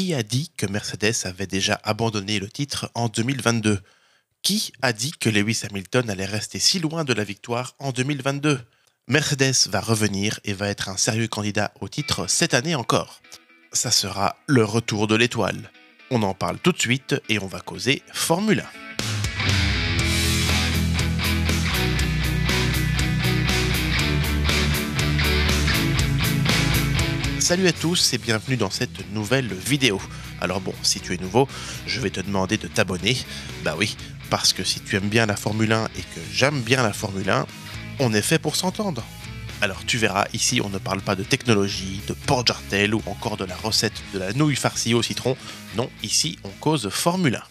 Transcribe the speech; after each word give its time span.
Qui 0.00 0.14
a 0.14 0.22
dit 0.22 0.50
que 0.56 0.64
Mercedes 0.64 1.26
avait 1.26 1.46
déjà 1.46 1.78
abandonné 1.84 2.38
le 2.38 2.48
titre 2.48 2.90
en 2.94 3.10
2022 3.10 3.80
Qui 4.40 4.72
a 4.80 4.94
dit 4.94 5.10
que 5.12 5.28
Lewis 5.28 5.60
Hamilton 5.68 6.08
allait 6.08 6.24
rester 6.24 6.58
si 6.58 6.78
loin 6.78 7.04
de 7.04 7.12
la 7.12 7.22
victoire 7.22 7.74
en 7.78 7.92
2022 7.92 8.62
Mercedes 9.08 9.68
va 9.68 9.80
revenir 9.80 10.40
et 10.44 10.54
va 10.54 10.68
être 10.68 10.88
un 10.88 10.96
sérieux 10.96 11.28
candidat 11.28 11.74
au 11.82 11.88
titre 11.88 12.26
cette 12.30 12.54
année 12.54 12.74
encore. 12.74 13.20
Ça 13.74 13.90
sera 13.90 14.36
le 14.46 14.64
retour 14.64 15.06
de 15.06 15.16
l'étoile. 15.16 15.70
On 16.10 16.22
en 16.22 16.32
parle 16.32 16.58
tout 16.60 16.72
de 16.72 16.80
suite 16.80 17.16
et 17.28 17.38
on 17.38 17.46
va 17.46 17.60
causer 17.60 18.02
Formule 18.10 18.60
1. 18.60 18.89
Salut 27.50 27.66
à 27.66 27.72
tous 27.72 28.12
et 28.12 28.18
bienvenue 28.18 28.56
dans 28.56 28.70
cette 28.70 29.10
nouvelle 29.10 29.52
vidéo. 29.52 30.00
Alors 30.40 30.60
bon, 30.60 30.72
si 30.84 31.00
tu 31.00 31.14
es 31.14 31.16
nouveau, 31.16 31.48
je 31.84 31.98
vais 32.00 32.10
te 32.10 32.20
demander 32.20 32.58
de 32.58 32.68
t'abonner. 32.68 33.16
Bah 33.64 33.74
oui, 33.76 33.96
parce 34.30 34.52
que 34.52 34.62
si 34.62 34.78
tu 34.78 34.94
aimes 34.94 35.08
bien 35.08 35.26
la 35.26 35.34
Formule 35.34 35.72
1 35.72 35.86
et 35.86 36.02
que 36.02 36.20
j'aime 36.32 36.60
bien 36.60 36.80
la 36.84 36.92
Formule 36.92 37.28
1, 37.28 37.46
on 37.98 38.14
est 38.14 38.22
fait 38.22 38.38
pour 38.38 38.54
s'entendre. 38.54 39.04
Alors 39.60 39.84
tu 39.84 39.98
verras, 39.98 40.28
ici 40.32 40.60
on 40.60 40.68
ne 40.68 40.78
parle 40.78 41.00
pas 41.00 41.16
de 41.16 41.24
technologie, 41.24 42.00
de 42.06 42.12
port 42.12 42.46
jartel 42.46 42.94
ou 42.94 43.02
encore 43.06 43.36
de 43.36 43.44
la 43.44 43.56
recette 43.56 44.00
de 44.14 44.20
la 44.20 44.32
nouille 44.32 44.54
farcie 44.54 44.94
au 44.94 45.02
citron. 45.02 45.36
Non, 45.74 45.90
ici 46.04 46.38
on 46.44 46.50
cause 46.60 46.88
Formule 46.88 47.34
1. 47.34 47.42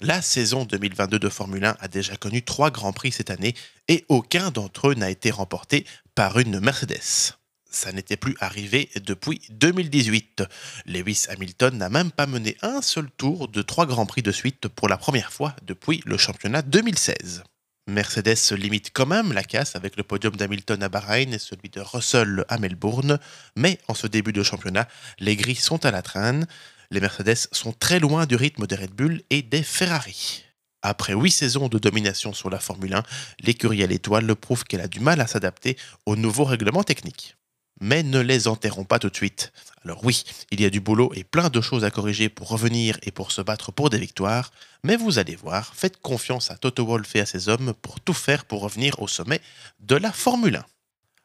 La 0.00 0.22
saison 0.22 0.64
2022 0.64 1.20
de 1.20 1.28
Formule 1.28 1.66
1 1.66 1.76
a 1.78 1.86
déjà 1.86 2.16
connu 2.16 2.42
trois 2.42 2.72
grands 2.72 2.92
prix 2.92 3.12
cette 3.12 3.30
année 3.30 3.54
et 3.86 4.04
aucun 4.08 4.50
d'entre 4.50 4.88
eux 4.88 4.94
n'a 4.94 5.08
été 5.08 5.30
remporté 5.30 5.86
par 6.16 6.40
une 6.40 6.58
Mercedes 6.58 7.38
ça 7.70 7.92
n'était 7.92 8.16
plus 8.16 8.36
arrivé 8.40 8.90
depuis 9.04 9.40
2018. 9.50 10.42
Lewis 10.86 11.26
Hamilton 11.28 11.78
n'a 11.78 11.88
même 11.88 12.10
pas 12.10 12.26
mené 12.26 12.56
un 12.62 12.82
seul 12.82 13.10
tour 13.16 13.48
de 13.48 13.62
trois 13.62 13.86
grands 13.86 14.06
prix 14.06 14.22
de 14.22 14.32
suite 14.32 14.68
pour 14.68 14.88
la 14.88 14.96
première 14.96 15.32
fois 15.32 15.54
depuis 15.62 16.02
le 16.04 16.16
championnat 16.16 16.62
2016. 16.62 17.44
Mercedes 17.86 18.56
limite 18.56 18.90
quand 18.92 19.06
même 19.06 19.32
la 19.32 19.42
casse 19.42 19.74
avec 19.74 19.96
le 19.96 20.02
podium 20.02 20.36
d'Hamilton 20.36 20.82
à 20.82 20.88
Bahreïn 20.88 21.32
et 21.32 21.38
celui 21.38 21.70
de 21.70 21.80
Russell 21.80 22.44
à 22.48 22.58
Melbourne, 22.58 23.18
mais 23.56 23.78
en 23.88 23.94
ce 23.94 24.06
début 24.06 24.32
de 24.32 24.42
championnat, 24.42 24.86
les 25.18 25.36
gris 25.36 25.56
sont 25.56 25.84
à 25.84 25.90
la 25.90 26.02
traîne. 26.02 26.46
Les 26.90 27.00
Mercedes 27.00 27.48
sont 27.52 27.72
très 27.72 27.98
loin 27.98 28.26
du 28.26 28.36
rythme 28.36 28.66
des 28.66 28.76
Red 28.76 28.92
Bull 28.92 29.22
et 29.30 29.42
des 29.42 29.62
Ferrari. 29.62 30.44
Après 30.82 31.12
huit 31.12 31.30
saisons 31.30 31.68
de 31.68 31.78
domination 31.78 32.32
sur 32.32 32.48
la 32.48 32.58
Formule 32.58 32.94
1, 32.94 33.02
l'écurie 33.40 33.82
à 33.82 33.86
l'étoile 33.86 34.34
prouve 34.34 34.64
qu'elle 34.64 34.80
a 34.80 34.88
du 34.88 35.00
mal 35.00 35.20
à 35.20 35.26
s'adapter 35.26 35.76
aux 36.06 36.16
nouveaux 36.16 36.44
règlements 36.44 36.84
techniques 36.84 37.36
mais 37.80 38.02
ne 38.02 38.20
les 38.20 38.46
enterrons 38.46 38.84
pas 38.84 38.98
tout 38.98 39.10
de 39.10 39.16
suite. 39.16 39.52
Alors 39.84 40.04
oui, 40.04 40.24
il 40.50 40.60
y 40.60 40.64
a 40.64 40.70
du 40.70 40.80
boulot 40.80 41.10
et 41.14 41.24
plein 41.24 41.48
de 41.48 41.60
choses 41.60 41.84
à 41.84 41.90
corriger 41.90 42.28
pour 42.28 42.48
revenir 42.48 42.98
et 43.02 43.10
pour 43.10 43.32
se 43.32 43.40
battre 43.40 43.72
pour 43.72 43.90
des 43.90 43.98
victoires, 43.98 44.52
mais 44.84 44.96
vous 44.96 45.18
allez 45.18 45.36
voir, 45.36 45.74
faites 45.74 46.00
confiance 46.00 46.50
à 46.50 46.56
Toto 46.56 46.84
Wolff 46.84 47.16
et 47.16 47.20
à 47.20 47.26
ses 47.26 47.48
hommes 47.48 47.74
pour 47.80 48.00
tout 48.00 48.14
faire 48.14 48.44
pour 48.44 48.60
revenir 48.60 49.00
au 49.00 49.08
sommet 49.08 49.40
de 49.80 49.96
la 49.96 50.12
Formule 50.12 50.56
1. 50.56 50.64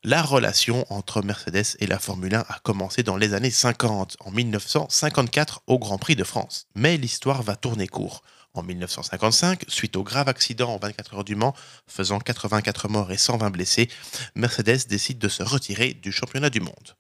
La 0.08 0.22
relation 0.22 0.86
entre 0.92 1.24
Mercedes 1.24 1.78
et 1.80 1.88
la 1.88 1.98
Formule 1.98 2.36
1 2.36 2.46
a 2.48 2.60
commencé 2.62 3.02
dans 3.02 3.18
les 3.18 3.34
années 3.34 3.50
50, 3.50 4.18
en 4.20 4.30
1954 4.30 5.64
au 5.66 5.80
Grand 5.80 5.98
Prix 5.98 6.16
de 6.16 6.24
France. 6.24 6.68
Mais 6.76 6.96
l'histoire 6.98 7.42
va 7.42 7.56
tourner 7.56 7.88
court. 7.88 8.22
En 8.54 8.62
1955, 8.62 9.64
suite 9.68 9.96
au 9.96 10.04
grave 10.04 10.30
accident 10.30 10.72
en 10.72 10.78
24 10.78 11.16
heures 11.16 11.24
du 11.24 11.34
Mans, 11.34 11.56
faisant 11.88 12.20
84 12.20 12.88
morts 12.88 13.12
et 13.12 13.18
120 13.18 13.50
blessés, 13.50 13.90
Mercedes 14.36 14.86
décide 14.88 15.18
de 15.18 15.28
se 15.28 15.42
retirer 15.42 15.96
du 15.96 16.12
championnat 16.12 16.52
du 16.52 16.60
monde. 16.60 16.96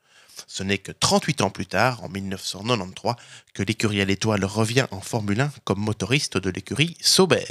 Ce 0.47 0.63
n'est 0.63 0.79
que 0.79 0.91
38 0.91 1.41
ans 1.41 1.51
plus 1.51 1.67
tard, 1.67 2.03
en 2.03 2.09
1993, 2.09 3.13
que 3.53 3.61
l'écurie 3.61 4.01
à 4.01 4.05
l'étoile 4.05 4.45
revient 4.45 4.87
en 4.89 4.99
Formule 4.99 5.41
1 5.41 5.51
comme 5.63 5.79
motoriste 5.79 6.39
de 6.39 6.49
l'écurie 6.49 6.97
Sauber. 7.01 7.45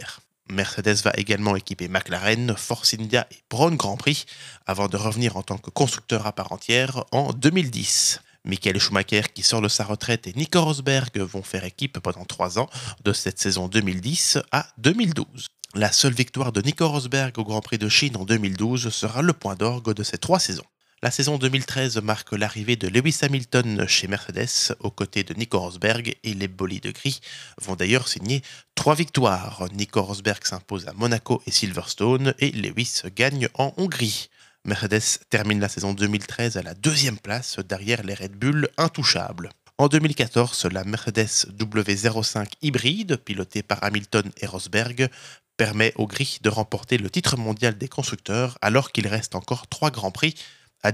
Mercedes 0.50 1.02
va 1.04 1.12
également 1.16 1.56
équiper 1.56 1.88
McLaren, 1.88 2.54
Force 2.56 2.94
India 2.94 3.26
et 3.30 3.36
Braun 3.50 3.76
Grand 3.76 3.96
Prix 3.96 4.26
avant 4.66 4.88
de 4.88 4.96
revenir 4.96 5.36
en 5.36 5.42
tant 5.42 5.58
que 5.58 5.70
constructeur 5.70 6.26
à 6.26 6.32
part 6.32 6.52
entière 6.52 7.04
en 7.12 7.32
2010. 7.32 8.20
Michael 8.44 8.78
Schumacher 8.78 9.22
qui 9.34 9.42
sort 9.42 9.62
de 9.62 9.68
sa 9.68 9.84
retraite 9.84 10.26
et 10.26 10.34
Nico 10.34 10.62
Rosberg 10.62 11.18
vont 11.18 11.42
faire 11.42 11.64
équipe 11.64 11.98
pendant 11.98 12.24
trois 12.24 12.58
ans, 12.58 12.68
de 13.04 13.12
cette 13.12 13.38
saison 13.38 13.68
2010 13.68 14.38
à 14.52 14.66
2012. 14.78 15.48
La 15.74 15.90
seule 15.90 16.12
victoire 16.12 16.52
de 16.52 16.60
Nico 16.60 16.86
Rosberg 16.86 17.38
au 17.38 17.44
Grand 17.44 17.62
Prix 17.62 17.78
de 17.78 17.88
Chine 17.88 18.16
en 18.16 18.24
2012 18.24 18.90
sera 18.90 19.22
le 19.22 19.32
point 19.32 19.56
d'orgue 19.56 19.94
de 19.94 20.02
ces 20.02 20.18
trois 20.18 20.38
saisons. 20.38 20.64
La 21.02 21.10
saison 21.10 21.36
2013 21.36 21.98
marque 21.98 22.32
l'arrivée 22.32 22.76
de 22.76 22.88
Lewis 22.88 23.18
Hamilton 23.22 23.86
chez 23.86 24.08
Mercedes 24.08 24.74
aux 24.80 24.90
côtés 24.90 25.22
de 25.22 25.34
Nico 25.34 25.58
Rosberg 25.58 26.16
et 26.22 26.34
les 26.34 26.48
bolides 26.48 26.92
gris 26.92 27.20
vont 27.60 27.76
d'ailleurs 27.76 28.08
signer 28.08 28.40
trois 28.74 28.94
victoires. 28.94 29.66
Nico 29.74 30.02
Rosberg 30.02 30.44
s'impose 30.44 30.86
à 30.88 30.94
Monaco 30.94 31.42
et 31.46 31.50
Silverstone 31.50 32.34
et 32.38 32.52
Lewis 32.52 33.02
gagne 33.14 33.48
en 33.54 33.74
Hongrie. 33.76 34.30
Mercedes 34.64 35.18
termine 35.28 35.60
la 35.60 35.68
saison 35.68 35.92
2013 35.92 36.56
à 36.56 36.62
la 36.62 36.72
deuxième 36.72 37.18
place 37.18 37.58
derrière 37.58 38.02
les 38.02 38.14
Red 38.14 38.32
Bull 38.32 38.68
intouchables. 38.78 39.50
En 39.76 39.88
2014, 39.88 40.66
la 40.72 40.84
Mercedes 40.84 41.50
W05 41.58 42.46
hybride, 42.62 43.16
pilotée 43.16 43.62
par 43.62 43.82
Hamilton 43.82 44.30
et 44.40 44.46
Rosberg, 44.46 45.10
permet 45.56 45.92
aux 45.96 46.06
Gris 46.06 46.38
de 46.42 46.48
remporter 46.48 46.96
le 46.96 47.10
titre 47.10 47.36
mondial 47.36 47.76
des 47.76 47.88
constructeurs 47.88 48.56
alors 48.62 48.92
qu'il 48.92 49.06
reste 49.06 49.34
encore 49.34 49.66
trois 49.66 49.90
grands 49.90 50.10
prix 50.10 50.34
à. 50.84 50.92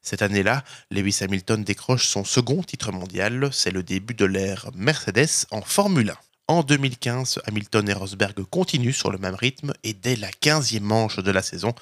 Cette 0.00 0.22
année-là, 0.22 0.64
Lewis 0.90 1.18
Hamilton 1.20 1.62
décroche 1.64 2.06
son 2.06 2.24
second 2.24 2.62
titre 2.62 2.92
mondial, 2.92 3.50
c'est 3.52 3.70
le 3.70 3.82
début 3.82 4.14
de 4.14 4.24
l'ère 4.24 4.70
Mercedes 4.74 5.46
en 5.50 5.60
Formule 5.60 6.10
1. 6.10 6.16
En 6.48 6.62
2015, 6.62 7.40
Hamilton 7.46 7.88
et 7.88 7.92
Rosberg 7.92 8.42
continuent 8.44 8.92
sur 8.92 9.10
le 9.10 9.18
même 9.18 9.34
rythme 9.34 9.72
et 9.84 9.92
dès 9.92 10.16
la 10.16 10.30
15e 10.30 10.80
manche 10.80 11.16
de 11.18 11.30
la 11.30 11.42
saison, 11.42 11.74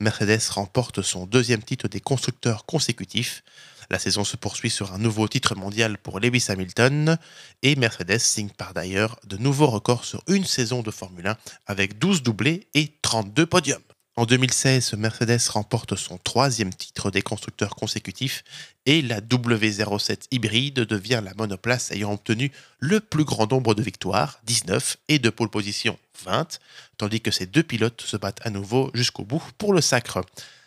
Mercedes 0.00 0.50
remporte 0.50 1.02
son 1.02 1.26
deuxième 1.26 1.62
titre 1.62 1.88
des 1.88 2.00
constructeurs 2.00 2.66
consécutifs. 2.66 3.44
La 3.90 3.98
saison 3.98 4.24
se 4.24 4.36
poursuit 4.36 4.70
sur 4.70 4.92
un 4.92 4.98
nouveau 4.98 5.28
titre 5.28 5.54
mondial 5.54 5.98
pour 5.98 6.20
Lewis 6.20 6.46
Hamilton 6.48 7.18
et 7.62 7.76
Mercedes 7.76 8.18
signe 8.18 8.50
par 8.50 8.74
d'ailleurs 8.74 9.20
de 9.24 9.36
nouveaux 9.36 9.68
records 9.68 10.04
sur 10.04 10.22
une 10.26 10.44
saison 10.44 10.82
de 10.82 10.90
Formule 10.90 11.26
1 11.26 11.36
avec 11.66 11.98
12 11.98 12.22
doublés 12.22 12.66
et 12.74 12.92
32 13.02 13.46
podiums. 13.46 13.82
En 14.16 14.26
2016, 14.26 14.94
Mercedes 14.94 15.40
remporte 15.48 15.96
son 15.96 16.18
troisième 16.18 16.72
titre 16.72 17.10
des 17.10 17.20
constructeurs 17.20 17.74
consécutifs 17.74 18.44
et 18.86 19.02
la 19.02 19.20
W07 19.20 20.28
hybride 20.30 20.80
devient 20.80 21.20
la 21.24 21.34
monoplace 21.34 21.90
ayant 21.90 22.12
obtenu 22.12 22.52
le 22.78 23.00
plus 23.00 23.24
grand 23.24 23.50
nombre 23.50 23.74
de 23.74 23.82
victoires, 23.82 24.38
19, 24.44 24.98
et 25.08 25.18
de 25.18 25.30
pole 25.30 25.50
position, 25.50 25.98
20, 26.24 26.60
tandis 26.96 27.20
que 27.22 27.32
ces 27.32 27.46
deux 27.46 27.64
pilotes 27.64 28.02
se 28.02 28.16
battent 28.16 28.46
à 28.46 28.50
nouveau 28.50 28.92
jusqu'au 28.94 29.24
bout 29.24 29.42
pour 29.58 29.72
le 29.72 29.80
sacre. 29.80 30.20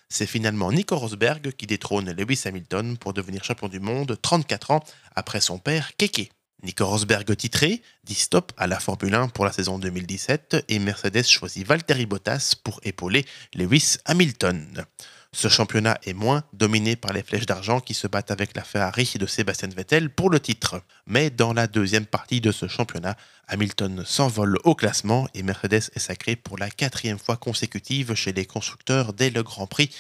C'est 0.09 0.27
finalement 0.27 0.69
Nico 0.73 0.97
Rosberg 0.97 1.53
qui 1.53 1.67
détrône 1.67 2.11
Lewis 2.11 2.41
Hamilton 2.43 2.97
pour 2.97 3.13
devenir 3.13 3.45
champion 3.45 3.69
du 3.69 3.79
monde 3.79 4.17
34 4.21 4.71
ans 4.71 4.83
après 5.15 5.39
son 5.39 5.57
père 5.57 5.95
Keke. 5.95 6.31
Nico 6.63 6.87
Rosberg 6.87 7.35
titré 7.35 7.83
dit 8.03 8.15
stop 8.15 8.51
à 8.57 8.65
la 8.65 8.79
Formule 8.79 9.13
1 9.13 9.27
pour 9.29 9.45
la 9.45 9.51
saison 9.51 9.77
2017 9.77 10.65
et 10.67 10.79
Mercedes 10.79 11.23
choisit 11.23 11.65
Valtteri 11.65 12.07
Bottas 12.07 12.55
pour 12.63 12.79
épauler 12.83 13.25
Lewis 13.53 13.97
Hamilton. 14.05 14.85
Ce 15.33 15.49
championnat 15.49 15.99
est 16.03 16.13
moins 16.13 16.43
dominé 16.53 16.95
par 16.95 17.13
les 17.13 17.21
flèches 17.21 17.45
d'argent 17.45 17.79
qui 17.79 17.93
se 17.93 18.07
battent 18.07 18.31
avec 18.31 18.55
la 18.55 18.63
Ferrari 18.63 19.13
de 19.19 19.27
Sébastien 19.27 19.69
Vettel 19.69 20.09
pour 20.09 20.31
le 20.31 20.39
titre. 20.39 20.81
Mais 21.05 21.29
dans 21.29 21.53
la 21.53 21.67
deuxième 21.67 22.07
partie 22.07 22.41
de 22.41 22.51
ce 22.51 22.67
championnat, 22.67 23.15
Hamilton 23.47 24.03
s'envole 24.03 24.57
au 24.63 24.73
classement 24.73 25.27
et 25.35 25.43
Mercedes 25.43 25.91
est 25.93 25.99
sacré 25.99 26.35
pour 26.35 26.57
la 26.57 26.71
quatrième 26.71 27.19
fois 27.19 27.37
consécutive 27.37 28.15
chez 28.15 28.33
les 28.33 28.45
constructeurs 28.45 29.13
dès 29.13 29.29
le 29.29 29.43
Grand 29.43 29.67
Prix 29.67 29.91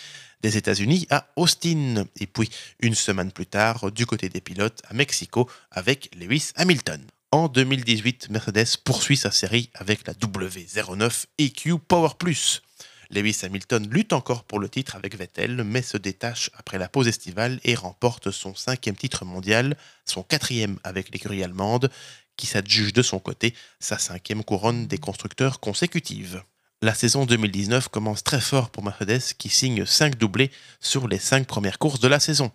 des 0.41 0.57
États-Unis 0.57 1.07
à 1.09 1.27
Austin. 1.35 2.05
Et 2.19 2.27
puis, 2.27 2.49
une 2.79 2.95
semaine 2.95 3.31
plus 3.31 3.45
tard, 3.45 3.91
du 3.91 4.05
côté 4.05 4.29
des 4.29 4.41
pilotes 4.41 4.81
à 4.89 4.93
Mexico 4.93 5.49
avec 5.71 6.09
Lewis 6.15 6.51
Hamilton. 6.55 7.05
En 7.31 7.49
2018, 7.49 8.29
Mercedes 8.29 8.77
poursuit 8.83 9.17
sa 9.17 9.31
série 9.31 9.69
avec 9.73 10.07
la 10.07 10.13
W09 10.13 11.25
EQ 11.37 11.77
Power 11.79 12.11
Plus. 12.17 12.61
Lewis 13.09 13.39
Hamilton 13.43 13.87
lutte 13.89 14.13
encore 14.13 14.43
pour 14.43 14.59
le 14.59 14.69
titre 14.69 14.95
avec 14.95 15.17
Vettel, 15.17 15.63
mais 15.63 15.81
se 15.81 15.97
détache 15.97 16.49
après 16.57 16.77
la 16.77 16.89
pause 16.89 17.07
estivale 17.07 17.59
et 17.63 17.75
remporte 17.75 18.31
son 18.31 18.55
cinquième 18.55 18.95
titre 18.95 19.25
mondial, 19.25 19.77
son 20.05 20.23
quatrième 20.23 20.77
avec 20.83 21.11
l'écurie 21.11 21.43
allemande, 21.43 21.89
qui 22.35 22.47
s'adjuge 22.47 22.93
de 22.93 23.01
son 23.01 23.19
côté 23.19 23.53
sa 23.79 23.97
cinquième 23.97 24.43
couronne 24.43 24.87
des 24.87 24.97
constructeurs 24.97 25.59
consécutive. 25.59 26.43
La 26.83 26.93
saison 26.93 27.25
2019 27.25 27.87
commence 27.87 28.23
très 28.23 28.39
fort 28.39 28.69
pour 28.69 28.83
Mercedes 28.83 29.33
qui 29.39 29.49
signe 29.49 29.83
5 29.83 30.15
doublés 30.15 30.51
sur 30.79 31.07
les 31.07 31.17
5 31.17 31.47
premières 31.47 31.79
courses 31.79 31.99
de 31.99 32.07
la 32.07 32.19
saison. 32.19 32.51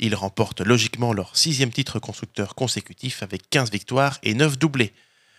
Ils 0.00 0.16
remportent 0.16 0.60
logiquement 0.60 1.12
leur 1.12 1.36
sixième 1.36 1.70
titre 1.70 2.00
constructeur 2.00 2.56
consécutif 2.56 3.22
avec 3.22 3.48
15 3.48 3.70
victoires 3.70 4.18
et 4.24 4.34
9 4.34 4.58
doublés. 4.58 4.92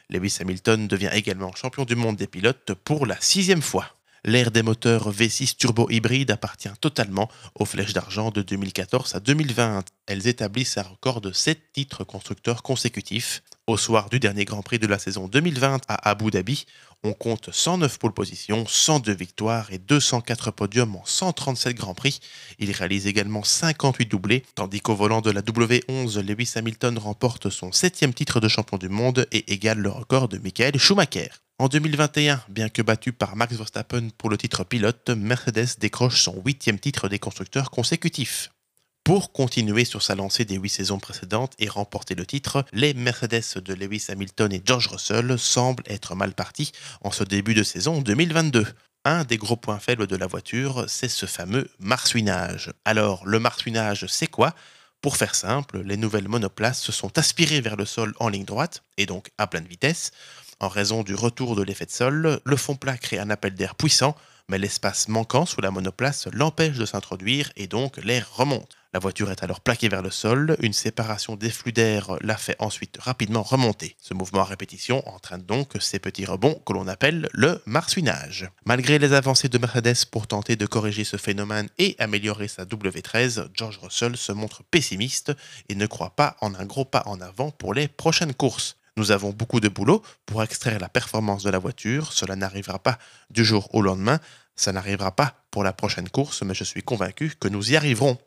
Lewis 0.09 0.37
Hamilton 0.39 0.87
devient 0.87 1.09
également 1.11 1.53
champion 1.55 1.83
du 1.83 1.97
monde 1.97 2.15
des 2.15 2.27
pilotes 2.27 2.73
pour 2.85 3.05
la 3.05 3.19
sixième 3.19 3.61
fois. 3.61 3.97
L'ère 4.23 4.51
des 4.51 4.63
moteurs 4.63 5.11
V6 5.11 5.57
turbo 5.57 5.89
hybride 5.89 6.31
appartient 6.31 6.71
totalement 6.79 7.29
aux 7.55 7.65
flèches 7.65 7.91
d'argent 7.91 8.31
de 8.31 8.43
2014 8.43 9.13
à 9.13 9.19
2020. 9.19 9.83
Elles 10.05 10.27
établissent 10.27 10.77
un 10.77 10.83
record 10.83 11.19
de 11.19 11.33
7 11.33 11.73
titres 11.73 12.05
constructeurs 12.05 12.63
consécutifs. 12.63 13.43
Au 13.67 13.77
soir 13.77 14.09
du 14.09 14.19
dernier 14.19 14.43
Grand 14.43 14.63
Prix 14.63 14.79
de 14.79 14.87
la 14.87 14.97
saison 14.97 15.27
2020 15.27 15.81
à 15.87 16.09
Abu 16.09 16.31
Dhabi, 16.31 16.65
on 17.03 17.13
compte 17.13 17.51
109 17.53 17.99
pole 17.99 18.11
positions, 18.11 18.65
102 18.67 19.13
victoires 19.13 19.71
et 19.71 19.77
204 19.77 20.49
podiums 20.49 20.95
en 20.95 21.05
137 21.05 21.77
Grands 21.77 21.93
Prix. 21.93 22.19
Il 22.57 22.71
réalise 22.71 23.05
également 23.05 23.43
58 23.43 24.07
doublés, 24.07 24.43
tandis 24.55 24.81
qu'au 24.81 24.95
volant 24.95 25.21
de 25.21 25.29
la 25.29 25.41
W11, 25.41 26.19
Lewis 26.21 26.53
Hamilton 26.55 26.97
remporte 26.97 27.51
son 27.51 27.71
septième 27.71 28.15
titre 28.15 28.39
de 28.39 28.47
champion 28.47 28.77
du 28.77 28.89
monde 28.89 29.27
et 29.31 29.53
égale 29.53 29.77
le 29.77 29.89
record 29.89 30.27
de 30.27 30.39
Michael 30.39 30.79
Schumacher. 30.79 31.29
En 31.59 31.67
2021, 31.67 32.41
bien 32.49 32.67
que 32.67 32.81
battu 32.81 33.13
par 33.13 33.35
Max 33.35 33.55
Verstappen 33.55 34.09
pour 34.17 34.31
le 34.31 34.37
titre 34.37 34.63
pilote, 34.63 35.11
Mercedes 35.11 35.77
décroche 35.79 36.23
son 36.23 36.41
huitième 36.43 36.79
titre 36.79 37.09
des 37.09 37.19
constructeurs 37.19 37.69
consécutifs. 37.69 38.49
Pour 39.11 39.33
continuer 39.33 39.83
sur 39.83 40.01
sa 40.01 40.15
lancée 40.15 40.45
des 40.45 40.55
huit 40.55 40.69
saisons 40.69 40.97
précédentes 40.97 41.51
et 41.59 41.67
remporter 41.67 42.15
le 42.15 42.25
titre, 42.25 42.63
les 42.71 42.93
Mercedes 42.93 43.57
de 43.57 43.73
Lewis 43.73 44.05
Hamilton 44.07 44.53
et 44.53 44.61
George 44.63 44.87
Russell 44.87 45.37
semblent 45.37 45.83
être 45.85 46.15
mal 46.15 46.31
partis 46.31 46.71
en 47.01 47.11
ce 47.11 47.25
début 47.25 47.53
de 47.53 47.61
saison 47.61 47.99
2022. 47.99 48.65
Un 49.03 49.25
des 49.25 49.35
gros 49.35 49.57
points 49.57 49.79
faibles 49.79 50.07
de 50.07 50.15
la 50.15 50.27
voiture, 50.27 50.85
c'est 50.87 51.09
ce 51.09 51.25
fameux 51.25 51.69
marsouinage. 51.77 52.71
Alors, 52.85 53.25
le 53.25 53.37
marsouinage, 53.39 54.05
c'est 54.07 54.27
quoi? 54.27 54.55
Pour 55.01 55.17
faire 55.17 55.35
simple, 55.35 55.81
les 55.81 55.97
nouvelles 55.97 56.29
monoplaces 56.29 56.81
se 56.81 56.93
sont 56.93 57.17
aspirées 57.17 57.59
vers 57.59 57.75
le 57.75 57.85
sol 57.85 58.13
en 58.21 58.29
ligne 58.29 58.45
droite, 58.45 58.81
et 58.95 59.07
donc 59.07 59.31
à 59.37 59.45
pleine 59.45 59.67
vitesse, 59.67 60.11
en 60.61 60.69
raison 60.69 61.03
du 61.03 61.15
retour 61.15 61.57
de 61.57 61.63
l'effet 61.63 61.85
de 61.85 61.91
sol, 61.91 62.39
le 62.45 62.55
fond 62.55 62.75
plat 62.77 62.97
crée 62.97 63.19
un 63.19 63.29
appel 63.29 63.55
d'air 63.55 63.75
puissant, 63.75 64.15
mais 64.47 64.57
l'espace 64.57 65.09
manquant 65.09 65.45
sous 65.45 65.59
la 65.59 65.69
monoplace 65.69 66.27
l'empêche 66.31 66.77
de 66.77 66.85
s'introduire 66.85 67.51
et 67.57 67.67
donc 67.67 67.97
l'air 67.97 68.33
remonte. 68.33 68.77
La 68.93 68.99
voiture 68.99 69.31
est 69.31 69.41
alors 69.41 69.61
plaquée 69.61 69.87
vers 69.87 70.01
le 70.01 70.11
sol, 70.11 70.57
une 70.59 70.73
séparation 70.73 71.37
des 71.37 71.49
flux 71.49 71.71
d'air 71.71 72.17
la 72.19 72.35
fait 72.35 72.57
ensuite 72.59 72.97
rapidement 72.99 73.41
remonter. 73.41 73.95
Ce 74.01 74.13
mouvement 74.13 74.41
à 74.41 74.43
répétition 74.43 75.01
entraîne 75.07 75.43
donc 75.43 75.77
ces 75.79 75.97
petits 75.97 76.25
rebonds 76.25 76.61
que 76.65 76.73
l'on 76.73 76.89
appelle 76.89 77.29
le 77.31 77.61
marsouinage. 77.65 78.49
Malgré 78.65 78.99
les 78.99 79.13
avancées 79.13 79.47
de 79.47 79.57
Mercedes 79.57 80.03
pour 80.11 80.27
tenter 80.27 80.57
de 80.57 80.65
corriger 80.65 81.05
ce 81.05 81.15
phénomène 81.15 81.69
et 81.77 81.95
améliorer 81.99 82.49
sa 82.49 82.65
W13, 82.65 83.47
George 83.53 83.79
Russell 83.81 84.17
se 84.17 84.33
montre 84.33 84.61
pessimiste 84.63 85.31
et 85.69 85.75
ne 85.75 85.85
croit 85.85 86.17
pas 86.17 86.35
en 86.41 86.53
un 86.53 86.65
gros 86.65 86.83
pas 86.83 87.03
en 87.05 87.21
avant 87.21 87.51
pour 87.51 87.73
les 87.73 87.87
prochaines 87.87 88.33
courses. 88.33 88.75
Nous 88.97 89.11
avons 89.11 89.29
beaucoup 89.29 89.61
de 89.61 89.69
boulot 89.69 90.01
pour 90.25 90.43
extraire 90.43 90.79
la 90.79 90.89
performance 90.89 91.43
de 91.43 91.49
la 91.49 91.59
voiture. 91.59 92.11
Cela 92.11 92.35
n'arrivera 92.35 92.79
pas 92.79 92.99
du 93.29 93.45
jour 93.45 93.73
au 93.73 93.81
lendemain. 93.81 94.19
Ça 94.57 94.73
n'arrivera 94.73 95.15
pas 95.15 95.45
pour 95.49 95.63
la 95.63 95.71
prochaine 95.71 96.09
course, 96.09 96.41
mais 96.41 96.53
je 96.53 96.65
suis 96.65 96.83
convaincu 96.83 97.33
que 97.39 97.47
nous 97.47 97.71
y 97.71 97.77
arriverons, 97.77 98.17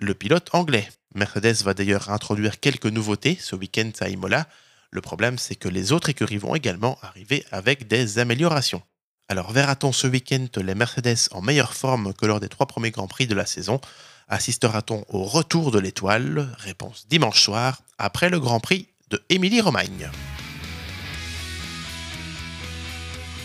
le 0.00 0.14
pilote 0.14 0.48
anglais. 0.52 0.88
Mercedes 1.14 1.62
va 1.62 1.74
d'ailleurs 1.74 2.10
introduire 2.10 2.60
quelques 2.60 2.86
nouveautés 2.86 3.38
ce 3.40 3.56
week-end 3.56 3.90
à 4.00 4.08
Imola. 4.08 4.46
Le 4.90 5.00
problème, 5.00 5.38
c'est 5.38 5.54
que 5.54 5.68
les 5.68 5.92
autres 5.92 6.08
écuries 6.08 6.38
vont 6.38 6.54
également 6.54 6.98
arriver 7.02 7.44
avec 7.50 7.86
des 7.86 8.18
améliorations. 8.18 8.82
Alors 9.28 9.52
verra-t-on 9.52 9.92
ce 9.92 10.06
week-end 10.06 10.46
les 10.56 10.74
Mercedes 10.74 11.28
en 11.32 11.42
meilleure 11.42 11.74
forme 11.74 12.14
que 12.14 12.26
lors 12.26 12.40
des 12.40 12.48
trois 12.48 12.66
premiers 12.66 12.90
Grands 12.90 13.08
Prix 13.08 13.26
de 13.26 13.34
la 13.34 13.46
saison? 13.46 13.80
Assistera-t-on 14.28 15.04
au 15.08 15.24
retour 15.24 15.70
de 15.70 15.78
l'étoile? 15.78 16.48
Réponse 16.58 17.06
dimanche 17.08 17.42
soir, 17.42 17.80
après 17.98 18.30
le 18.30 18.40
Grand 18.40 18.60
Prix 18.60 18.88
de 19.10 19.22
Émilie-Romagne. 19.28 20.10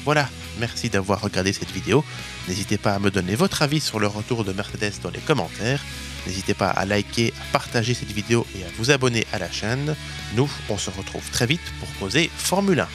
Voilà, 0.03 0.29
merci 0.59 0.89
d'avoir 0.89 1.21
regardé 1.21 1.53
cette 1.53 1.71
vidéo. 1.71 2.03
N'hésitez 2.47 2.77
pas 2.77 2.93
à 2.93 2.99
me 2.99 3.11
donner 3.11 3.35
votre 3.35 3.61
avis 3.61 3.79
sur 3.79 3.99
le 3.99 4.07
retour 4.07 4.43
de 4.43 4.53
Mercedes 4.53 4.93
dans 5.01 5.11
les 5.11 5.19
commentaires. 5.19 5.81
N'hésitez 6.25 6.53
pas 6.53 6.69
à 6.69 6.85
liker, 6.85 7.33
à 7.39 7.51
partager 7.51 7.93
cette 7.93 8.11
vidéo 8.11 8.45
et 8.57 8.63
à 8.63 8.67
vous 8.77 8.91
abonner 8.91 9.27
à 9.33 9.39
la 9.39 9.51
chaîne. 9.51 9.95
Nous, 10.35 10.49
on 10.69 10.77
se 10.77 10.89
retrouve 10.89 11.29
très 11.31 11.45
vite 11.45 11.61
pour 11.79 11.89
causer 11.99 12.29
Formule 12.35 12.79
1. 12.79 12.87